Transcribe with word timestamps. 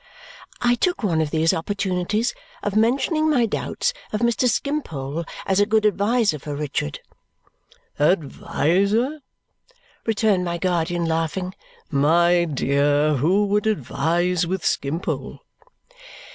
I 0.61 0.73
took 0.73 1.03
one 1.03 1.21
of 1.21 1.29
these 1.29 1.53
opportunities 1.53 2.33
of 2.63 2.75
mentioning 2.75 3.29
my 3.29 3.45
doubts 3.45 3.93
of 4.11 4.21
Mr. 4.21 4.49
Skimpole 4.49 5.25
as 5.45 5.59
a 5.59 5.65
good 5.67 5.85
adviser 5.85 6.39
for 6.39 6.55
Richard. 6.55 7.01
"Adviser!" 7.99 9.19
returned 10.07 10.43
my 10.43 10.57
guardian, 10.57 11.05
laughing, 11.05 11.53
"My 11.91 12.45
dear, 12.45 13.17
who 13.17 13.45
would 13.45 13.67
advise 13.67 14.47
with 14.47 14.65
Skimpole?" 14.65 15.37